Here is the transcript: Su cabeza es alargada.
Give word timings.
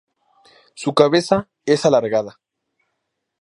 Su 0.73 0.95
cabeza 0.95 1.47
es 1.63 1.85
alargada. 1.85 2.39